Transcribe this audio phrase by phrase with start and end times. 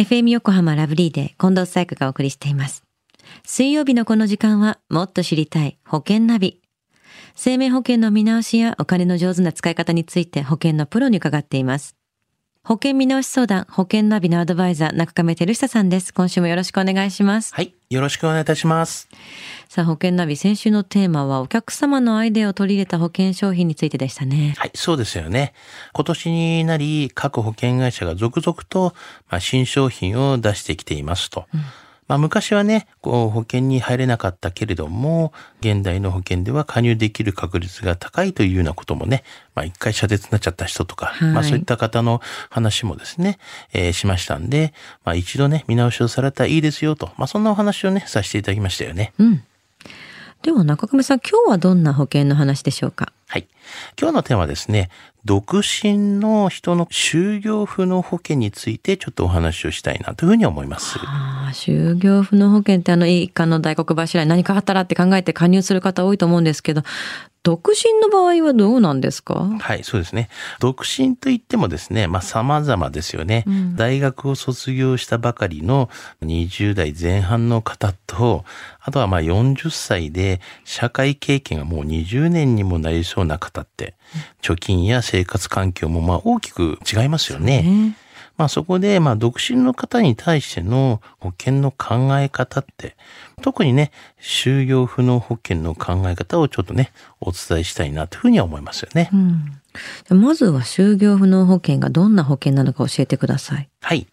[0.00, 2.84] FM 横浜ラブリーで近藤紗友香がお送りしています。
[3.44, 6.62] 水曜日のこの時間はもっと知りたい保険ナビ。
[7.34, 11.96] 生命保険の見直しやお金の上手な使い方について保険のプロに伺っています。
[12.62, 16.12] 保険見直し相談、保険ナビのアドバイザー、中亀照久さんです。
[16.12, 17.54] 今週もよろしくお願いします。
[17.54, 17.74] はい。
[17.88, 19.08] よろしくお願いいたします。
[19.70, 24.54] さあ、保険ナビ、先週のテーマはお客様のアイデアを取り入れた保険商品についてでしたね。
[24.58, 25.54] はい、そうですよね。
[25.94, 28.94] 今年になり、各保険会社が続々と、
[29.30, 31.46] まあ、新商品を出してきていますと。
[31.54, 31.60] うん
[32.10, 39.22] まあ、昔はね、こう保険に入れなかったけれども、現代の保険では加入できる確率が高いというようなこともね、
[39.54, 43.38] まあ、一回遮絶になっちゃった人とか、はい、まあ、そういった方の話もですね、
[43.72, 44.74] えー、しましたんで、
[45.04, 49.12] まあ、一度ね、見直しをされたらいいですよと、まあ、そんなお話をね、させていただきましたよね。
[49.18, 49.44] うん。
[50.42, 53.12] では中込さん、今日はどんな保険の話でしょうか？
[53.28, 53.46] はい。
[54.00, 54.90] 今日のテーマはですね、
[55.24, 60.98] 独身の人の就業不能保険についてちょっとお話をしたいなというふうに思います。
[60.98, 66.82] ああ、就業不能保険ってあの一家の大黒柱に何かあったらって考えて加入する方多いと思うんですけど、
[67.42, 69.48] 独身の場合はどうなんですか？
[69.60, 70.28] はい、そうですね。
[70.58, 73.76] 独身といってもですね、まあ様々ですよね、うん。
[73.76, 75.88] 大学を卒業したばかりの
[76.22, 78.44] 20代前半の方と、
[78.82, 83.94] あとはまあ40歳で社会経験がもう20年にもなりそうな方って、
[84.42, 87.62] 貯金や生活環境もまあ大きく違いますよね。
[87.62, 87.96] ね
[88.36, 92.96] まあそこで、まあ独身の方に対しての保険の考え方って、
[93.42, 99.10] 特にね、就業不能保険の考え方をちょっとね、お伝えしたいなというふうには思いますよね。
[99.12, 99.59] うん、
[100.10, 103.68] まずは就業不能保険がどんな保険なのか教えてください。
[103.80, 104.06] はい。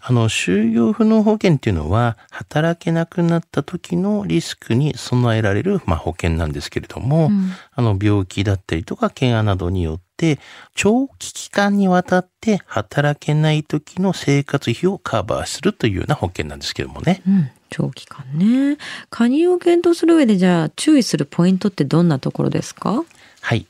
[0.00, 10.38] あの、就業不能保険っていうのは、働けなくなった時のリスクに備えられる、まあ、保険なんですけれども、うん、あの、病気だったりとか、怪我などによって、
[10.74, 17.22] 長期期間にわたって働けない時の生活費をカバーするというような保険なんですけどもね。
[17.26, 18.78] うん長期間ね。
[19.10, 23.02] 加入を検討する上でじゃあ注意するポイントってどんなところですか？
[23.44, 23.66] はい。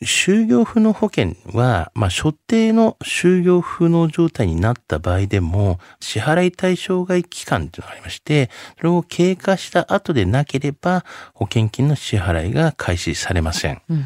[0.00, 13.82] 就業不能保険は、まあ、所定の就業不能状態になった場合でも、支払い対象外期間というのがありまして、それを経過した後でなければ、保険金の支払いが開始されません。
[13.88, 14.04] うん、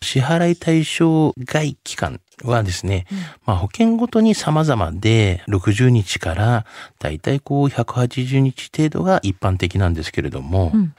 [0.00, 6.66] 支払い対象外期間はですね、うん、まあ、保険ごとに様々で、60日から、
[6.98, 10.94] だいたいこう180日程度が一般的なんですけれども、うん。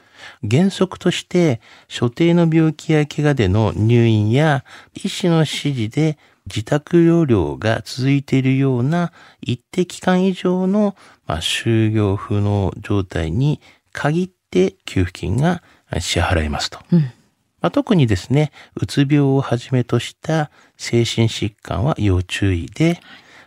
[0.48, 10.96] 原則として、所定の病気や怪我での入院や医師の指示で自宅療養が続いているような一定期間以上の、
[11.26, 13.60] まあ、就業不能状態に
[13.92, 15.62] 限って給付金が
[16.00, 16.80] 支払えますと。
[16.90, 17.10] うん、
[17.60, 23.00] まあ、特にですね、うつ病をはじめとした精神疾患は要注意で、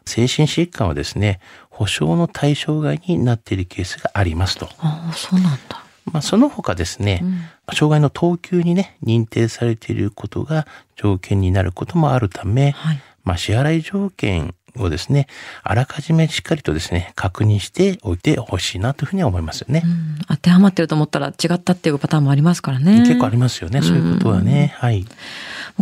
[0.06, 1.40] 精神疾患はですね、
[1.70, 4.68] 保証の対象外になっているケースがありますと。
[4.80, 5.84] ああ、そうなんだ。
[6.06, 15.28] まあ、その他ですね、うん、障害の等級にね、認定されていることが条件になることもあるため、はい、まあ、支払い条件をですね、
[15.64, 20.18] あらかじめしっかりとですね、確認しておいてほしいなというふうには思いますよね、うん。
[20.28, 23.00] 当てはまってると思ったら違ったっていうパターンもありますからね。
[23.02, 24.74] 結構ありますよね、そういうことはね。
[24.81, 25.06] うん、はい。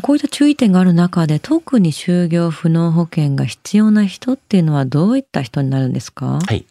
[0.02, 6.40] こういった注意点がある中で、特に就業不能保険が必要な人っていうのはどういった人になるんですか？
[6.46, 6.66] はい。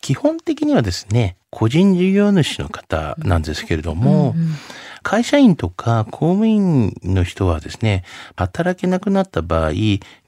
[0.00, 4.54] 基本的にはですね、個人事業主の方なんですけれども、うんうん、
[5.06, 8.02] 会社員とか公務員の人はですね、
[8.34, 9.70] 働けなくなった場合、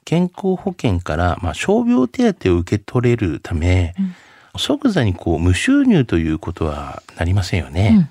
[0.05, 4.13] 健康保険から、まあ、傷病手当を受け取れるため、うん、
[4.55, 7.89] 即座にこう無収入ということはなりませんよね。
[7.89, 8.09] うんうん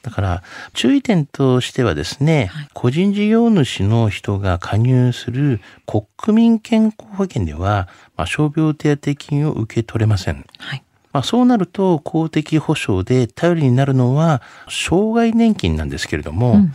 [0.00, 0.42] だから
[0.74, 10.46] 注意点としてはですね、はい、個人事業主の人が加入する国民健康保険では、まあ、傷病手当金を受け取れません。
[10.56, 16.72] はい、まあ、そうなると公的保障で頼りになるのは障害年金なんですけれども、うん、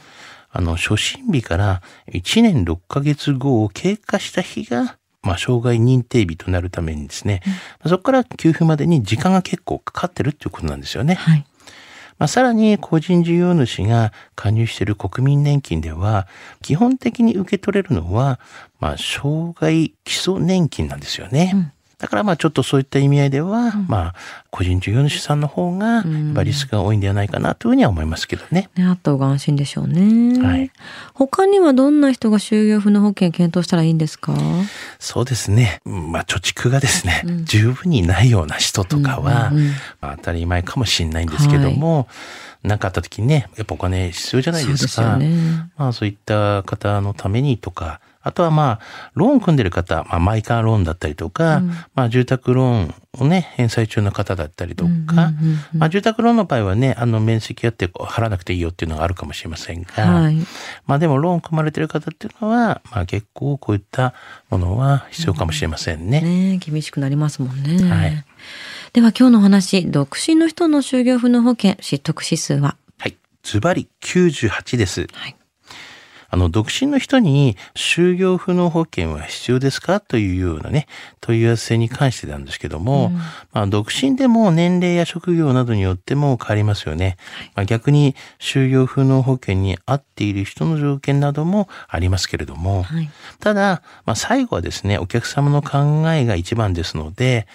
[0.52, 7.42] あの初診日から1年6ヶ月後を経過した日がまあ、障害認定日となるためにですね、
[7.86, 11.14] うん、そこから給付までに時間が結構かかってるっていうことなんですよね。
[11.16, 11.46] はい
[12.20, 16.28] まあ、さらに個人事業主が加入している国民年金では、
[16.62, 18.40] 基本的に受け取れるのは、
[18.80, 21.52] まあ、障害基礎年金なんですよね。
[21.54, 21.72] うん
[22.04, 24.16] だからまあちょっとそういった意味合いでは、うんまあ
[24.52, 26.04] 個人事業主さんの方がやっ
[26.36, 28.70] ぱりリスクが多いんではないかなというふうには思いますけどね。
[28.76, 30.38] ね、あった方が安心でしょうね。
[30.46, 30.70] はい。
[31.14, 34.36] 他にはどんな人が就業不能保険検討したらいいんですか？
[35.00, 35.80] そうですね。
[35.86, 39.72] うんまあ貯蓄がですね、うん十分にないような人とかは、うんうんうん
[40.02, 42.10] まあ当たり前かもしれないんですけども、
[42.64, 44.94] なかあった時にね、やっぱお金必要じゃないですか。
[44.94, 45.70] そうですよね。
[45.78, 55.18] まあそういった方のためにとか、あとはまあ、ローン組んでる方、まあ、マイカーローンだったりとか、うんまあ、住宅ローンをね、返済中の方だったりとか、うんうんうんう
[55.76, 60.38] んまあ、住宅ローンの場合はね、あの、面積あって払わなくていいよっていうのがあるかもしれませんが、はい。
[60.88, 64.14] まあでもローン組まれてる方っていうのは、まあ結構こういった
[64.50, 66.22] ものは必要かもしれませんね。
[66.22, 67.84] ね厳しくなりますもんね。
[67.90, 68.26] はい
[68.94, 72.78] では今日のお話、独身の人の就業不能保険失得指数は？
[73.00, 73.18] はい。
[73.42, 75.08] ズバリ98です。
[75.12, 75.36] はい。
[76.34, 80.00] あの、独身の人に就業不能保険は必要ですか？
[80.00, 80.88] というようなね、
[81.22, 83.12] 問い合わせに関してなんですけども、
[83.52, 87.18] まあ、独身でも年齢や職業などによっても変わりますよね。
[87.54, 93.12] まあ、逆に就業不能保険に合っている人の条件などもありますけれども、はい。
[93.40, 97.46] ただ、まあ、最後はですね、お客様の考えが一番ですので、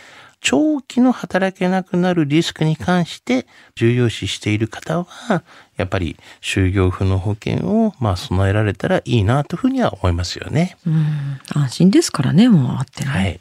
[0.40, 5.42] 長期の働けなくなるリスクに関して重要視している方は、
[5.76, 10.76] やっぱり就業不能保険をまあ備えられたらいいなというふうには思いますよね。
[10.86, 11.40] うん。
[11.54, 13.10] 安心ですからね、もうあってね。
[13.10, 13.40] はい。